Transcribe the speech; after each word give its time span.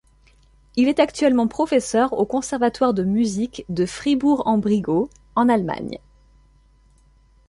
Il 0.77 0.87
est 0.89 0.99
actuellement 0.99 1.47
professeur 1.47 2.13
au 2.13 2.25
Conservatoire 2.25 2.95
de 2.95 3.03
musique 3.03 3.65
de 3.69 3.85
Fribourg-en-Brisgau 3.85 5.11
en 5.35 5.47
Allemagne. 5.47 5.99